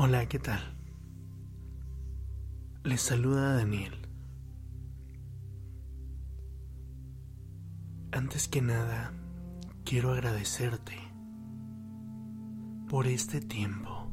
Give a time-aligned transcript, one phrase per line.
[0.00, 0.60] Hola, ¿qué tal?
[2.84, 3.94] Les saluda Daniel.
[8.12, 9.12] Antes que nada,
[9.84, 10.96] quiero agradecerte
[12.88, 14.12] por este tiempo.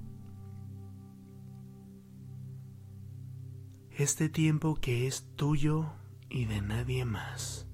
[3.91, 5.85] Este tiempo que es tuyo
[6.31, 7.67] y de nadie más.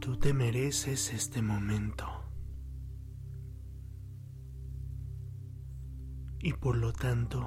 [0.00, 2.13] Tú te mereces este momento.
[6.44, 7.42] Y por lo tanto,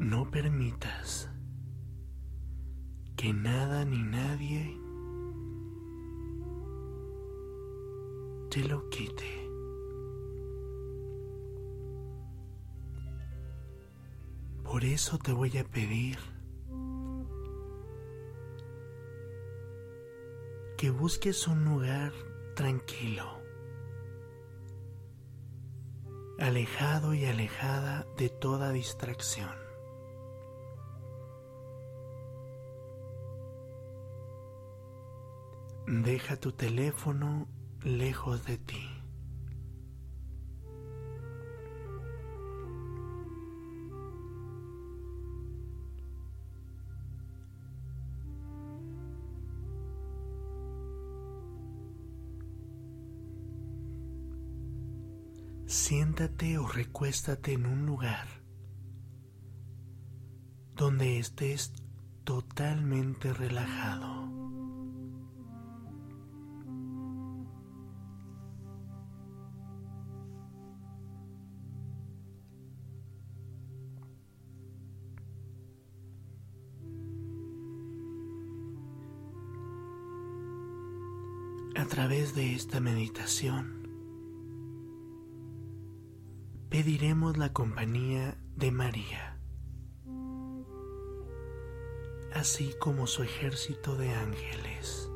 [0.00, 1.30] no permitas
[3.14, 4.76] que nada ni nadie
[8.50, 9.48] te lo quite.
[14.64, 16.18] Por eso te voy a pedir
[20.76, 22.12] que busques un lugar
[22.56, 23.37] tranquilo,
[26.38, 29.56] alejado y alejada de toda distracción.
[35.86, 37.48] Deja tu teléfono
[37.82, 38.87] lejos de ti.
[56.20, 58.26] O recuéstate en un lugar
[60.74, 61.72] donde estés
[62.24, 64.26] totalmente relajado.
[81.76, 83.77] A través de esta meditación,
[86.78, 89.36] pediremos la compañía de María,
[92.32, 95.10] así como su ejército de ángeles.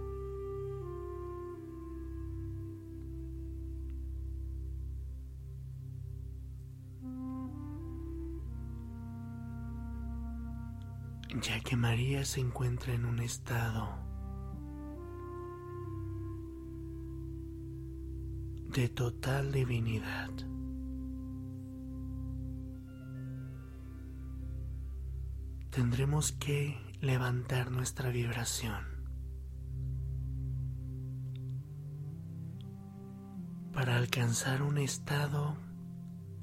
[11.41, 13.89] ya que María se encuentra en un estado
[18.69, 20.52] de total divinidad.
[25.73, 28.85] Tendremos que levantar nuestra vibración
[33.73, 35.57] para alcanzar un estado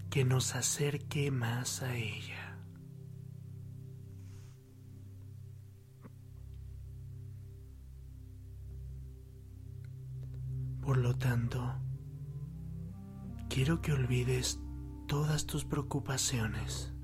[0.09, 2.57] que nos acerque más a ella.
[10.81, 11.75] Por lo tanto,
[13.47, 14.59] quiero que olvides
[15.07, 16.95] todas tus preocupaciones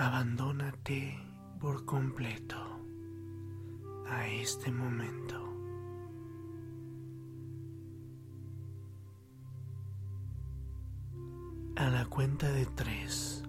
[0.00, 1.20] abandónate
[1.60, 2.56] por completo
[4.08, 5.36] a este momento.
[11.76, 13.44] A la cuenta de tres,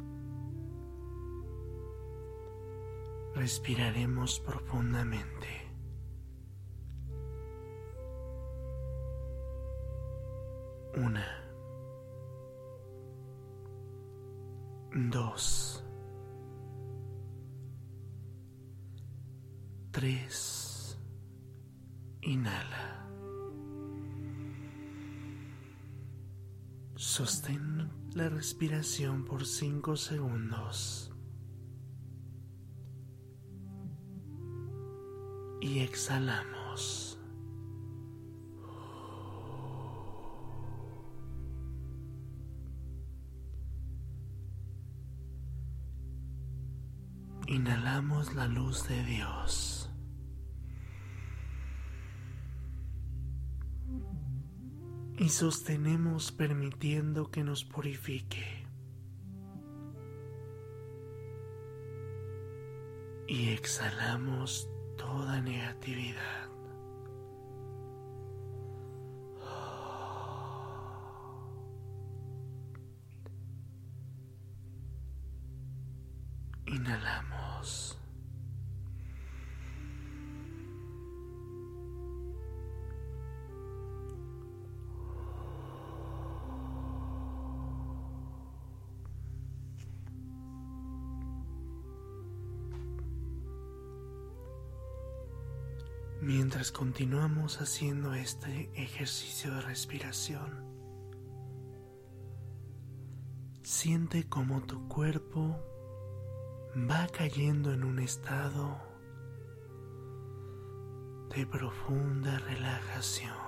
[3.33, 5.47] respiraremos profundamente.
[10.97, 11.30] Una,
[28.61, 31.11] la respiración por 5 segundos.
[35.61, 37.19] Y exhalamos.
[47.47, 49.70] Inhalamos la luz de Dios.
[55.21, 58.65] Y sostenemos permitiendo que nos purifique.
[63.27, 66.40] Y exhalamos toda negatividad.
[96.33, 100.63] Mientras continuamos haciendo este ejercicio de respiración,
[103.63, 105.59] siente cómo tu cuerpo
[106.89, 108.79] va cayendo en un estado
[111.35, 113.40] de profunda relajación.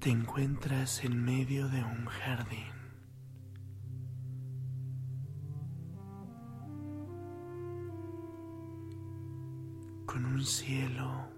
[0.00, 2.72] Te encuentras en medio de un jardín.
[10.06, 11.28] Con un cielo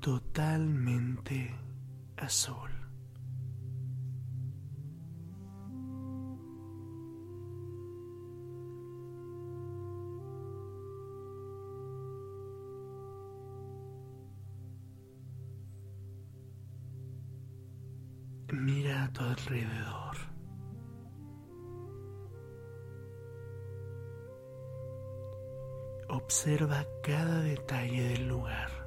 [0.00, 1.54] totalmente
[2.16, 2.71] azul.
[26.12, 28.81] Observa cada detalle del lugar.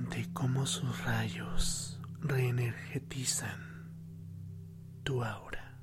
[0.00, 3.90] Siente cómo sus rayos reenergetizan
[5.02, 5.78] tu aura.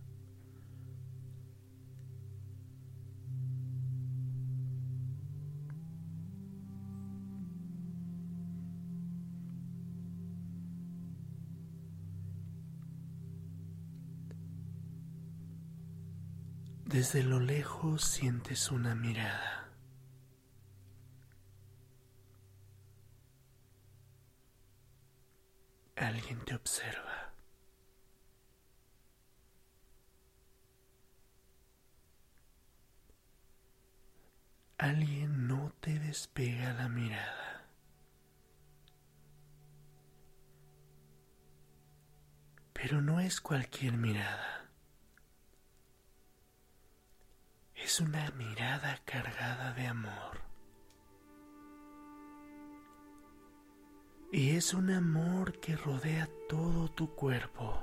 [16.86, 19.57] Desde lo lejos sientes una mirada.
[26.18, 27.32] Alguien te observa.
[34.80, 37.68] Alguien no te despega la mirada.
[42.74, 44.72] Pero no es cualquier mirada.
[47.76, 50.47] es una mirada cargada de amor.
[54.32, 57.82] Y es un amor que rodea todo tu cuerpo.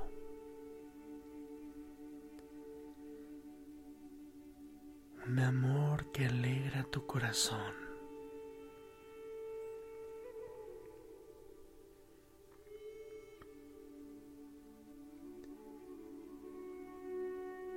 [5.27, 7.85] Un amor que alegra tu corazón.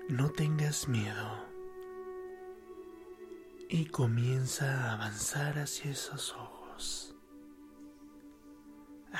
[0.09, 1.45] No tengas miedo
[3.69, 7.16] y comienza a avanzar hacia esos ojos,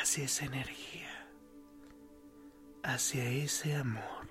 [0.08, 1.28] hacia esa energía,
[2.82, 4.26] hacia ese amor.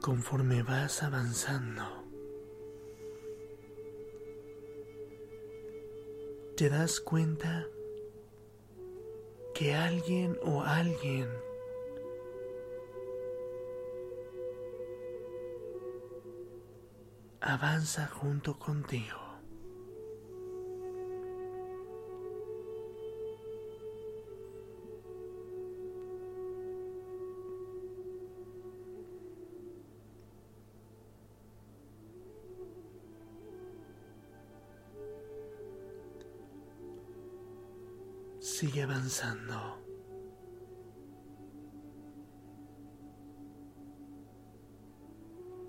[0.00, 1.84] Conforme vas avanzando,
[6.56, 7.66] te das cuenta
[9.52, 11.28] que alguien o alguien
[17.46, 19.22] avanza junto contigo.
[38.40, 39.83] sigue avanzando.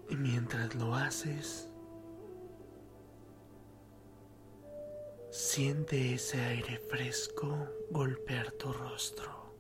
[0.10, 1.70] Y mientras lo haces,
[5.38, 9.54] Siente ese aire fresco golpear tu rostro.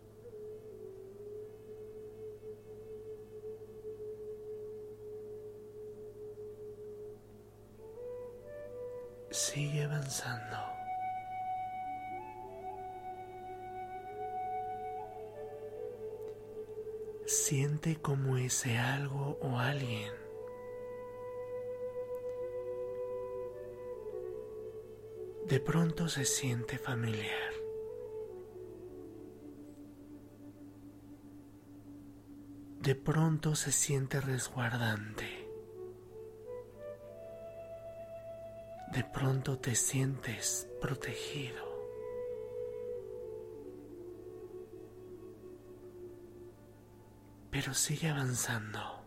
[9.31, 10.57] Sigue avanzando.
[17.25, 20.24] Siente como ese algo o alguien
[25.47, 27.53] de pronto se siente familiar.
[32.81, 35.45] De pronto se siente resguardante.
[38.95, 41.65] de pronto te sientes protegido.
[47.51, 49.04] Pero sigue avanzando.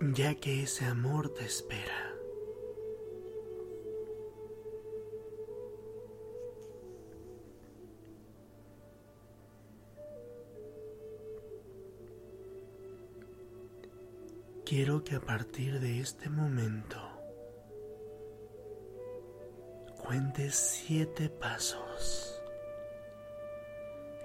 [0.00, 2.14] Ya que ese amor te espera.
[14.64, 16.98] Quiero que a partir de este momento
[19.96, 22.40] cuentes siete pasos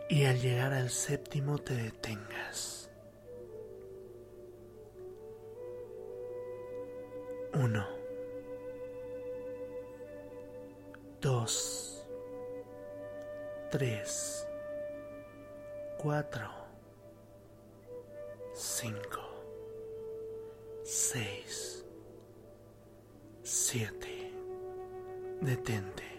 [0.10, 2.83] y al llegar al séptimo te detengas.
[7.54, 7.86] Uno,
[11.22, 12.06] dos,
[13.70, 14.48] tres,
[15.98, 16.50] cuatro,
[18.54, 19.34] cinco
[20.84, 21.86] seis,
[23.44, 24.32] siete,
[25.42, 26.13] detente.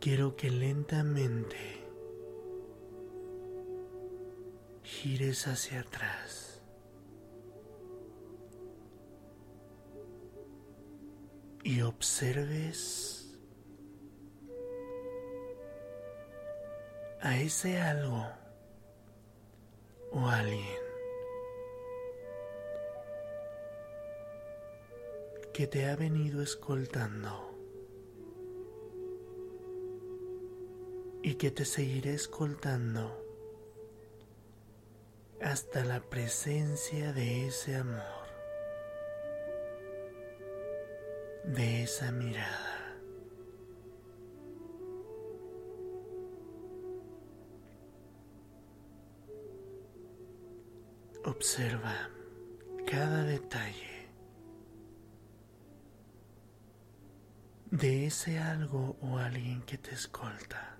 [0.00, 1.56] Quiero que lentamente
[4.84, 6.62] gires hacia atrás.
[11.64, 13.36] Y observes
[17.20, 18.24] a ese algo
[20.12, 20.82] o alguien
[25.52, 27.47] que te ha venido escoltando
[31.22, 33.24] y que te seguiré escoltando
[35.40, 38.02] hasta la presencia de ese amor,
[41.44, 42.96] de esa mirada.
[51.24, 52.10] Observa
[52.86, 54.08] cada detalle
[57.70, 60.77] de ese algo o alguien que te escolta.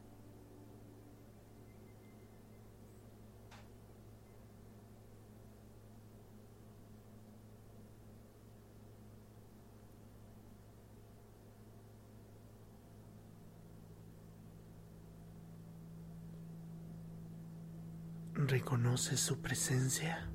[18.88, 20.26] ¿Reconoces su presencia?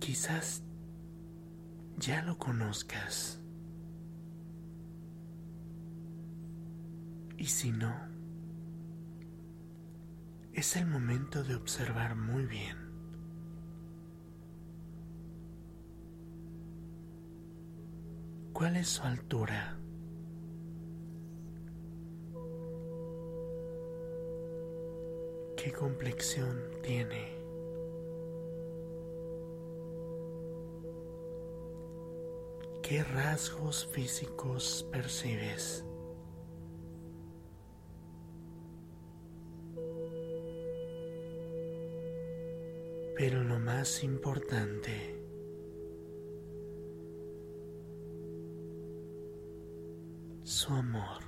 [0.00, 0.64] Quizás
[1.96, 3.40] ya lo conozcas.
[7.38, 7.94] Y si no,
[10.52, 12.76] es el momento de observar muy bien.
[18.52, 19.78] ¿Cuál es su altura?
[25.64, 27.38] ¿Qué complexión tiene?
[32.82, 35.82] ¿Qué rasgos físicos percibes?
[43.16, 45.18] Pero lo más importante,
[50.42, 51.23] su amor.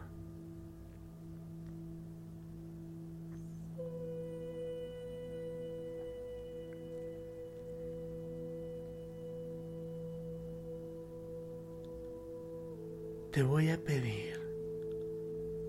[13.37, 14.41] Te voy a pedir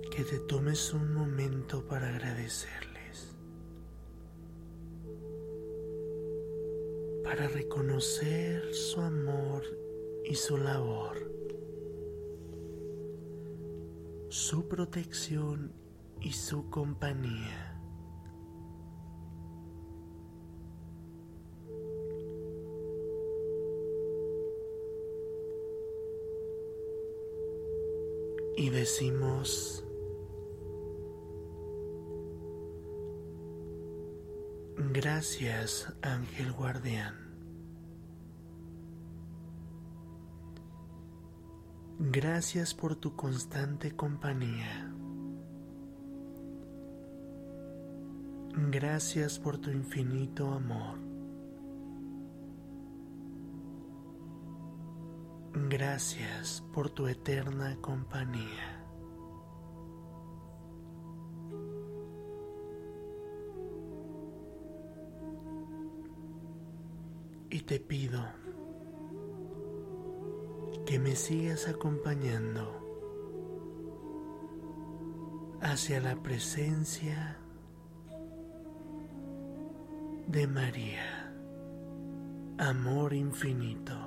[0.10, 3.36] que te tomes un momento para agradecerles,
[7.26, 9.64] para reconocer su amor
[10.24, 11.18] y su labor,
[14.30, 15.74] su protección
[16.22, 17.67] y su compañía.
[34.92, 37.16] Gracias ángel guardián.
[42.00, 44.92] Gracias por tu constante compañía.
[48.72, 50.98] Gracias por tu infinito amor.
[55.70, 58.77] Gracias por tu eterna compañía.
[67.50, 68.22] Y te pido
[70.86, 72.88] que me sigas acompañando
[75.62, 77.38] hacia la presencia
[80.28, 81.34] de María,
[82.58, 84.07] amor infinito.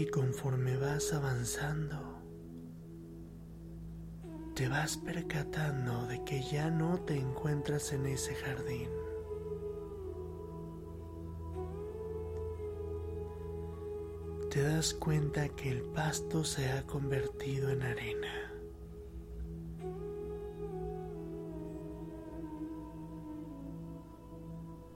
[0.00, 2.22] Y conforme vas avanzando,
[4.54, 8.88] te vas percatando de que ya no te encuentras en ese jardín.
[14.48, 18.52] te das cuenta que el pasto se ha convertido en arena.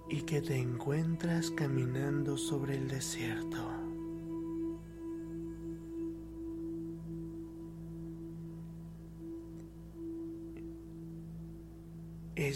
[0.08, 3.63] Y que te encuentras caminando sobre el desierto.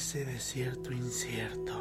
[0.09, 1.75] Ese desierto incierto.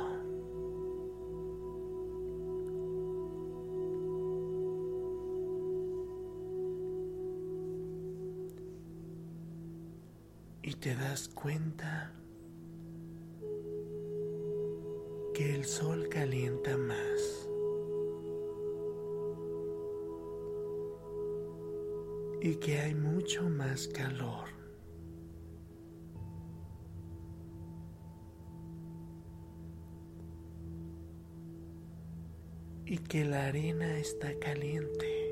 [10.62, 12.12] y te das cuenta
[15.34, 17.48] que el sol calienta más
[22.42, 24.57] y que hay mucho más calor.
[32.90, 35.28] Y que la arena está caliente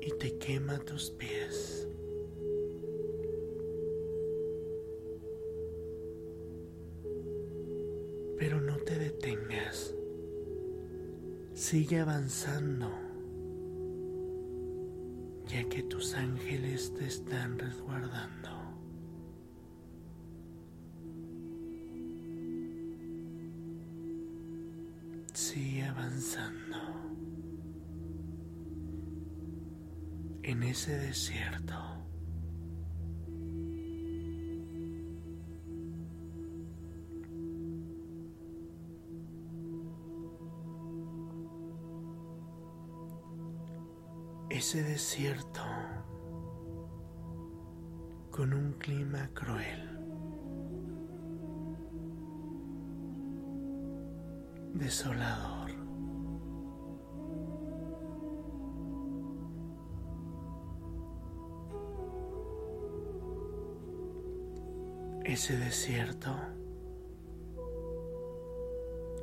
[0.00, 1.88] y te quema tus pies.
[8.38, 9.94] Pero no te detengas.
[11.52, 12.90] Sigue avanzando,
[15.48, 18.45] ya que tus ángeles te están resguardando.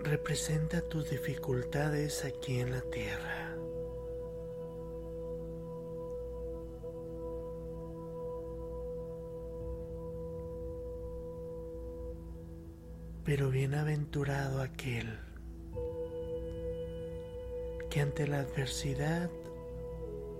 [0.04, 3.56] Representa tus dificultades aquí en la tierra.
[13.24, 15.18] Pero bienaventurado aquel
[17.90, 19.30] que ante la adversidad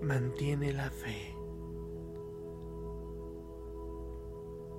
[0.02, 1.34] mantiene la fe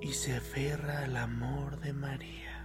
[0.00, 2.55] y se aferra al amor de María.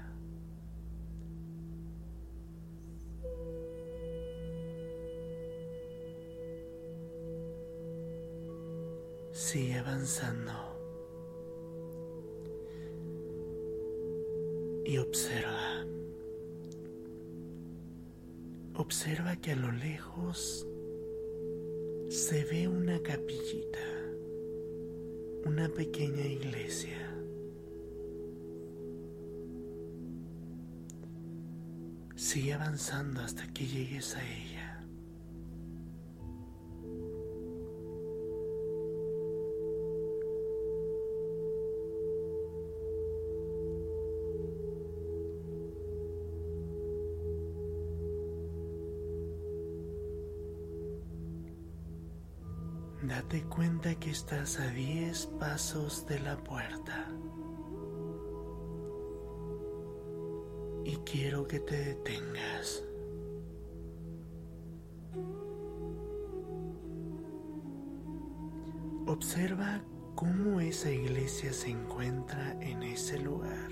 [9.52, 10.54] Sigue avanzando.
[14.86, 15.86] y observa.
[18.76, 20.66] Observa que a lo lejos
[22.08, 23.86] se ve una capillita,
[25.44, 27.14] una pequeña iglesia.
[32.16, 34.61] Sigue avanzando hasta que llegues a ella.
[53.04, 57.08] Date cuenta que estás a 10 pasos de la puerta.
[60.86, 62.84] Y quiero que te detengas.
[69.08, 69.82] Observa
[70.14, 73.72] cómo esa iglesia se encuentra en ese lugar.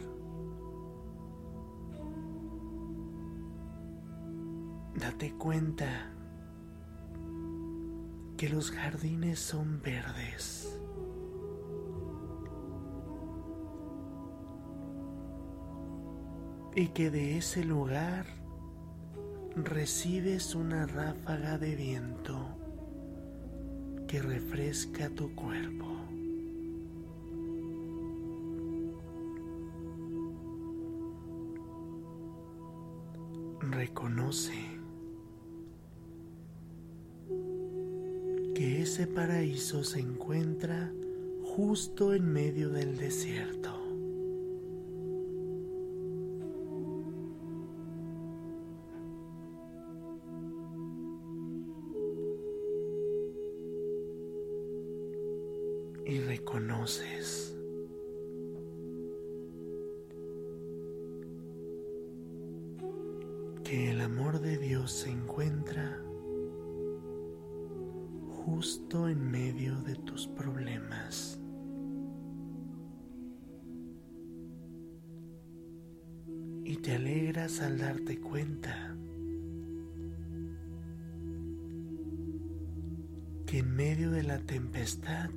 [4.95, 6.18] Date cuenta
[8.39, 10.79] que los jardines son verdes.
[16.73, 18.25] Y que de ese lugar
[19.57, 22.37] recibes una ráfaga de viento
[24.07, 25.98] que refresca tu cuerpo.
[39.69, 40.91] Se encuentra
[41.43, 43.69] justo en medio del desierto.
[56.03, 57.55] Y reconoces
[63.63, 66.08] que el amor de Dios se encuentra
[68.59, 71.39] justo en medio de tus problemas.
[76.65, 78.97] Y te alegras al darte cuenta
[83.45, 85.29] que en medio de la tempestad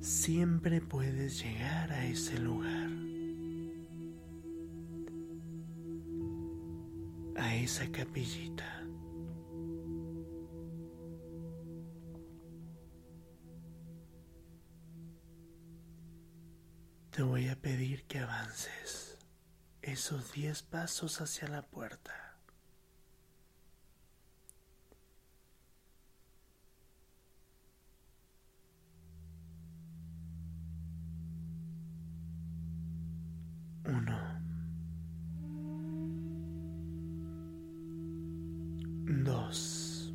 [0.00, 2.90] siempre puedes llegar a ese lugar,
[7.36, 8.81] a esa capillita.
[18.52, 19.16] Avances
[19.80, 22.12] esos diez pasos hacia la puerta.
[33.84, 34.18] Uno.
[39.24, 40.12] Dos.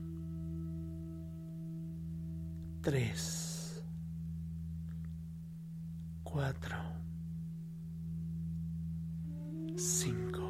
[2.81, 3.81] Tres.
[6.23, 6.77] cuatro,
[9.77, 10.41] cinco,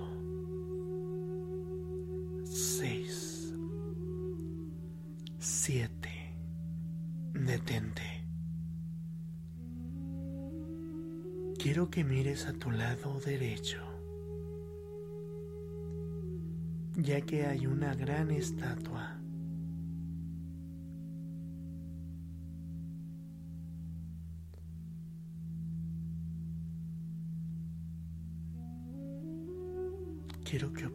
[2.45, 3.53] seis,
[5.37, 6.09] siete.
[7.33, 8.25] Detente.
[11.59, 13.81] Quiero que mires a tu lado derecho,
[16.95, 19.16] ya que hay una gran estatua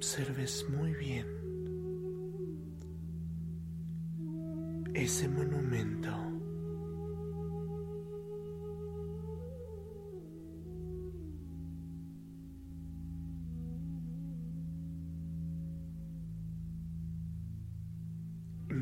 [0.02, 1.24] observes muy bien
[4.94, 6.10] ese monumento.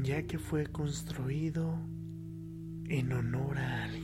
[0.02, 1.74] ya que fue construido
[2.88, 3.99] en honor a.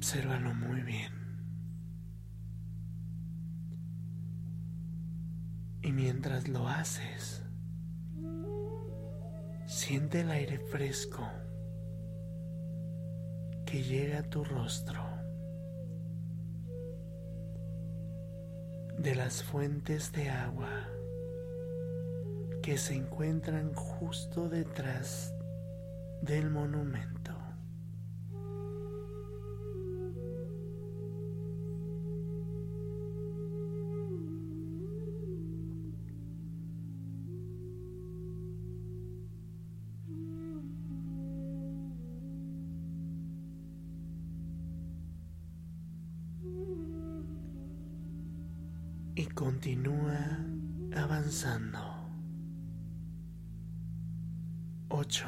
[0.00, 1.12] Obsérvalo muy bien.
[5.82, 7.42] Y mientras lo haces,
[9.66, 11.28] siente el aire fresco
[13.66, 15.04] que llega a tu rostro
[18.96, 20.88] de las fuentes de agua
[22.62, 25.34] que se encuentran justo detrás
[26.22, 27.19] del monumento.
[49.34, 50.38] Continúa
[50.94, 51.78] avanzando.
[54.88, 55.26] Ocho.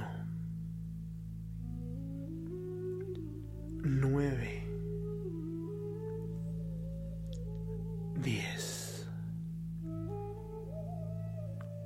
[3.85, 4.67] Nueve.
[8.23, 9.09] Diez.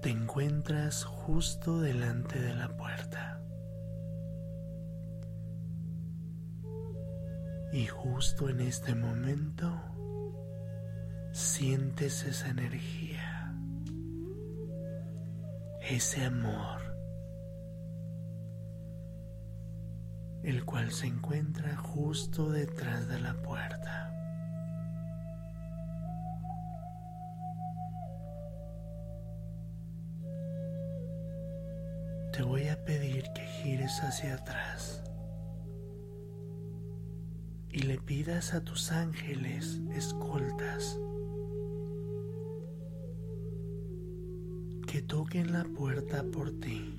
[0.03, 3.41] Te encuentras justo delante de la puerta.
[7.73, 9.96] Y justo en este momento
[11.57, 13.51] sientes esa energía,
[15.81, 16.83] ese amor,
[20.43, 24.13] el cual se encuentra justo detrás de la puerta.
[32.35, 35.03] Te voy a pedir que gires hacia atrás
[37.71, 40.99] y le pidas a tus ángeles escoltas
[45.07, 46.97] toquen la puerta por ti.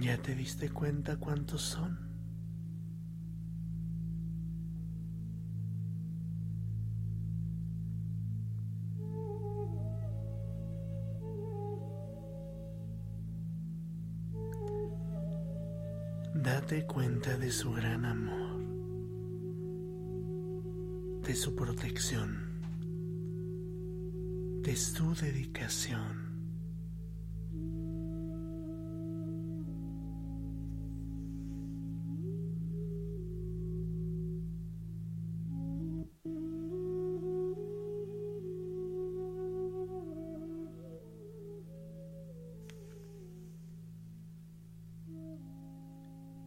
[0.00, 1.98] ¿Ya te diste cuenta cuántos son?
[16.34, 18.49] Date cuenta de su gran amor
[21.40, 22.60] su protección,
[24.62, 26.28] de su dedicación.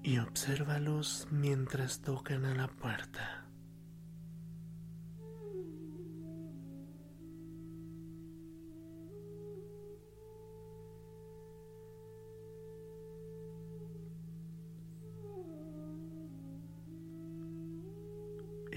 [0.05, 3.12] y obsérvalos mientras tocan a la puerta.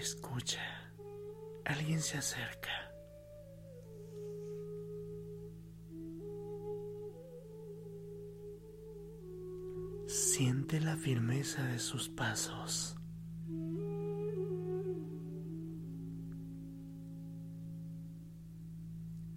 [0.07, 0.61] Escucha,
[1.65, 2.71] alguien se acerca.
[10.07, 12.97] Siente la firmeza de sus pasos.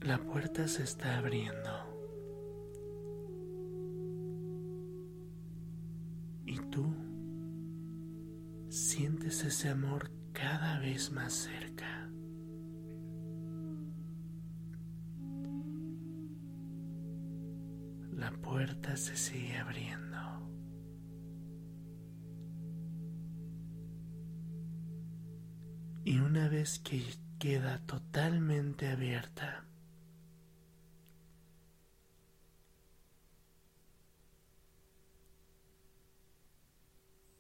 [0.01, 1.71] La puerta se está abriendo.
[6.45, 6.93] Y tú
[8.69, 10.18] sientes ese amor
[10.99, 12.09] vez más cerca.
[18.11, 20.17] La puerta se sigue abriendo.
[26.03, 27.01] Y una vez que
[27.39, 29.63] queda totalmente abierta,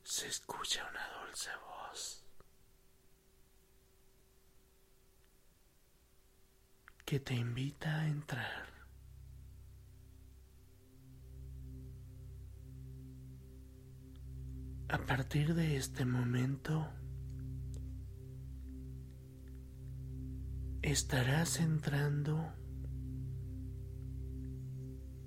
[0.03, 2.19] se escucha una dulce voz.
[7.19, 8.69] Te invita a entrar.
[14.89, 16.87] A partir de este momento,
[20.81, 22.53] estarás entrando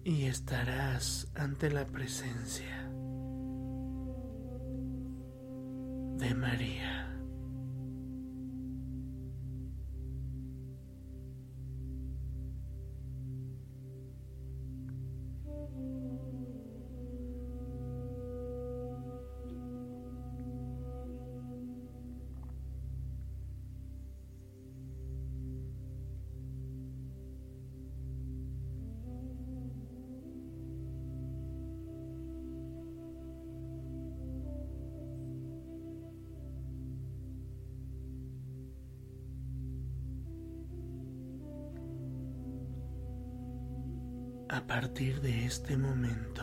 [0.05, 2.89] y estarás ante la presencia
[6.19, 7.02] de María.
[44.93, 46.43] Partir de este momento.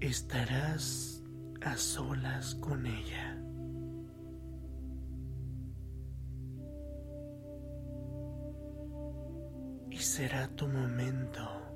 [0.00, 1.24] Estarás
[1.60, 3.42] a solas con ella.
[9.90, 11.71] Y será tu momento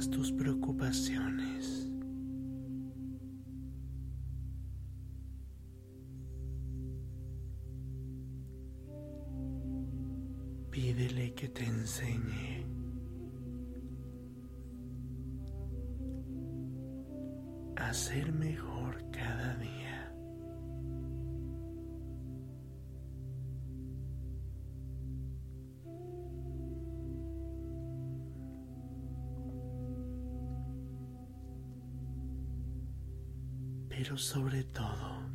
[0.00, 1.83] tus preocupaciones.
[34.34, 35.30] Sobre todo,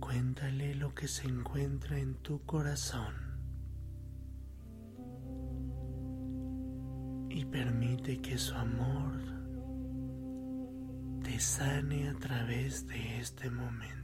[0.00, 3.14] cuéntale lo que se encuentra en tu corazón.
[7.28, 9.20] y permite que su amor
[11.24, 14.03] te sane a través de este momento.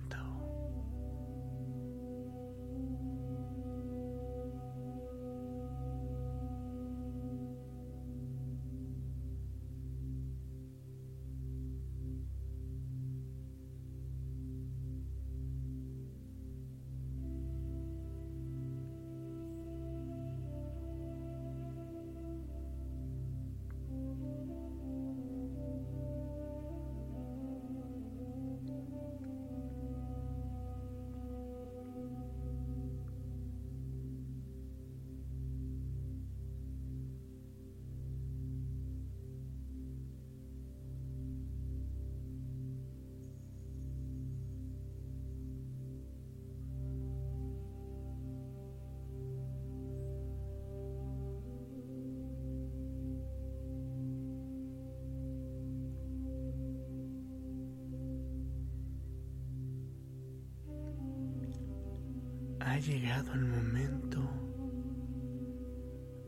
[62.80, 64.20] Llegado el momento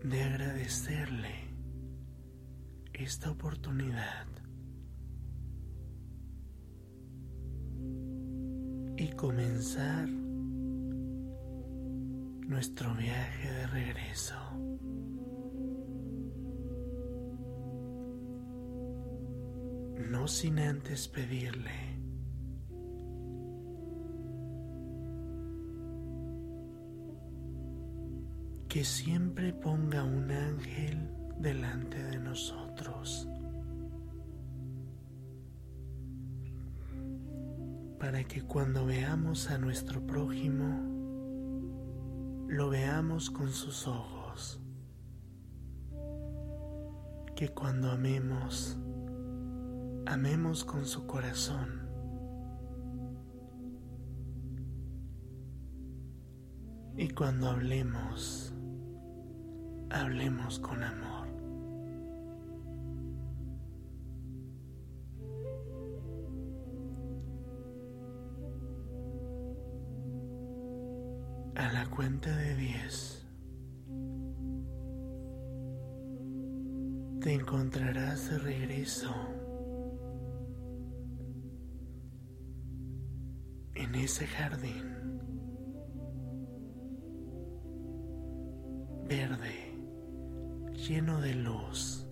[0.04, 1.54] de agradecerle
[2.92, 4.26] esta oportunidad
[8.98, 10.08] y comenzar
[12.48, 14.36] nuestro viaje de regreso.
[20.10, 21.91] No sin antes pedirle
[28.84, 33.28] siempre ponga un ángel delante de nosotros
[37.98, 40.90] para que cuando veamos a nuestro prójimo
[42.48, 44.60] lo veamos con sus ojos.
[47.34, 48.76] Que cuando amemos
[50.06, 51.80] amemos con su corazón.
[56.96, 58.51] Y cuando hablemos
[59.92, 61.28] hablemos con amor.
[71.54, 73.26] A la cuenta de diez
[77.20, 79.14] te encontrarás de regreso
[83.74, 85.20] en ese jardín
[89.08, 89.61] verde
[90.92, 92.06] lleno de luz,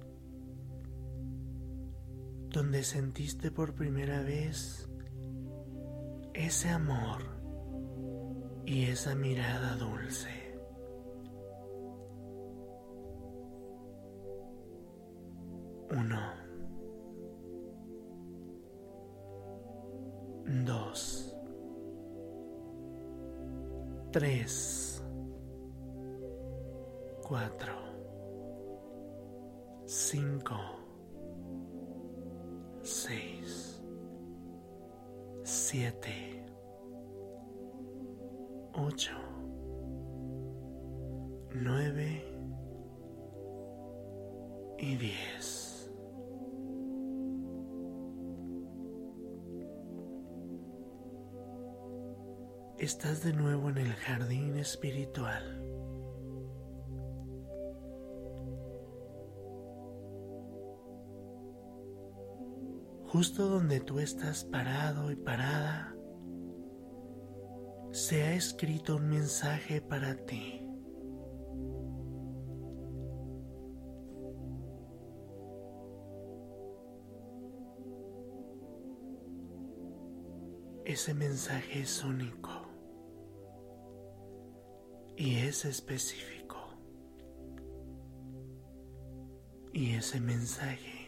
[2.48, 4.88] donde sentiste por primera vez
[6.32, 7.20] ese amor
[8.64, 10.30] y esa mirada dulce.
[15.90, 16.32] Uno.
[20.64, 21.36] Dos.
[24.10, 25.04] Tres.
[27.22, 27.79] Cuatro
[30.10, 30.56] cinco,
[32.82, 33.80] seis,
[35.44, 36.44] siete,
[38.72, 39.12] ocho,
[41.54, 42.24] nueve
[44.78, 45.92] y diez.
[52.78, 55.69] Estás de nuevo en el jardín espiritual.
[63.12, 65.96] Justo donde tú estás parado y parada,
[67.90, 70.60] se ha escrito un mensaje para ti.
[80.84, 82.50] ese mensaje es único
[85.16, 86.56] y es específico.
[89.72, 90.99] Y ese mensaje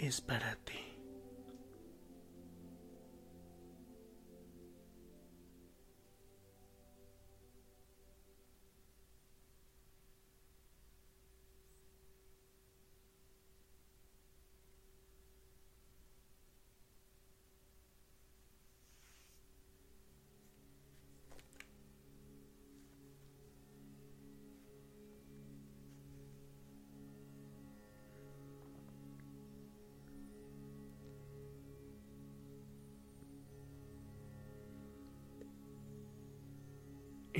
[0.00, 0.89] es para ti.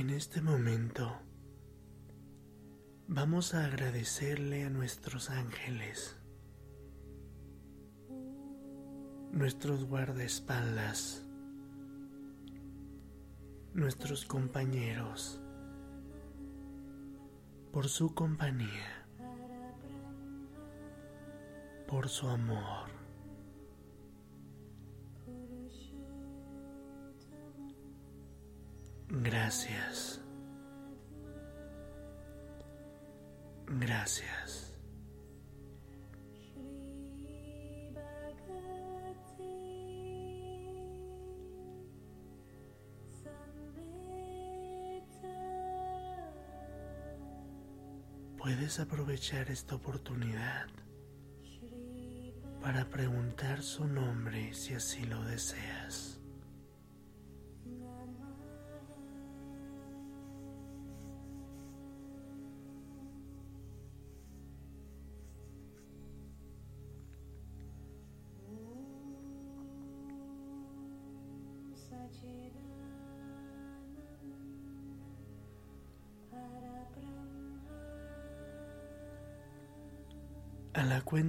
[0.01, 1.13] En este momento
[3.07, 6.19] vamos a agradecerle a nuestros ángeles,
[9.31, 11.27] nuestros guardaespaldas,
[13.75, 15.39] nuestros compañeros,
[17.71, 19.07] por su compañía,
[21.87, 23.00] por su amor.
[29.11, 30.21] Gracias.
[33.67, 34.71] Gracias.
[48.39, 50.67] Puedes aprovechar esta oportunidad
[52.63, 56.20] para preguntar su nombre si así lo deseas.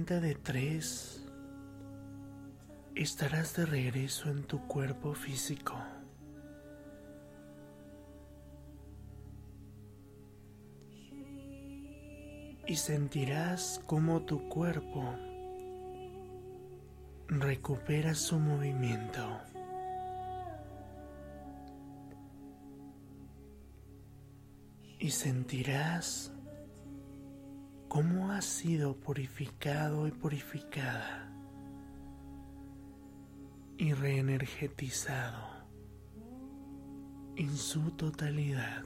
[0.02, 1.24] Cuenta de tres
[2.96, 5.76] estarás de regreso en tu cuerpo físico.
[12.66, 15.04] Y sentirás cómo tu cuerpo
[17.28, 19.38] recupera su movimiento.
[24.98, 26.31] Y sentirás
[27.92, 31.30] cómo has sido purificado y purificada
[33.76, 35.46] y reenergetizado
[37.36, 38.82] en su totalidad.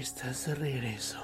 [0.00, 1.18] Estás de regreso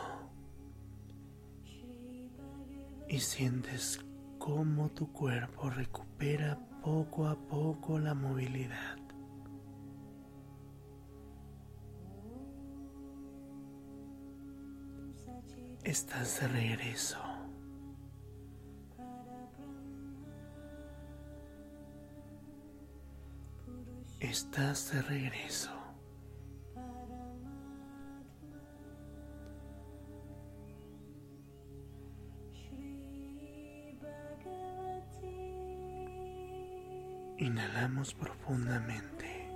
[3.09, 4.05] y sientes
[4.37, 8.99] cómo tu cuerpo recupera poco a poco la movilidad.
[15.83, 17.19] Estás de regreso.
[24.21, 25.76] estás de regreso.
[38.15, 39.49] Profundamente.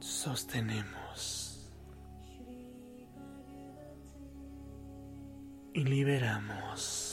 [0.00, 1.70] Sostenemos.
[5.72, 7.03] Y liberamos.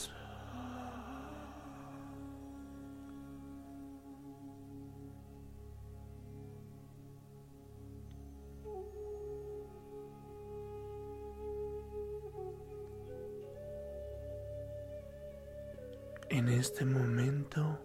[16.32, 17.78] En este momento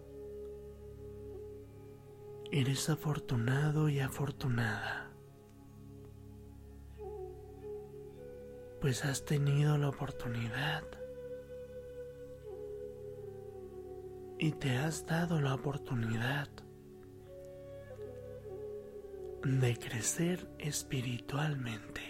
[2.50, 5.12] eres afortunado y afortunada,
[8.80, 10.82] pues has tenido la oportunidad
[14.38, 16.48] y te has dado la oportunidad
[19.42, 22.07] de crecer espiritualmente.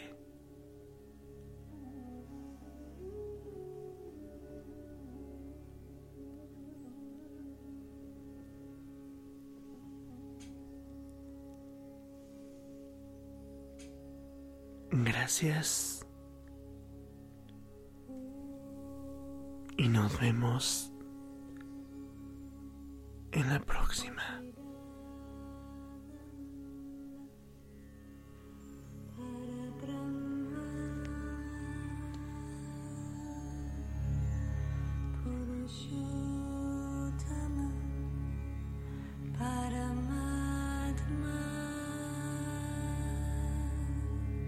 [15.40, 16.04] Gracias.
[19.76, 20.92] Y nos vemos
[23.30, 23.77] en la próxima.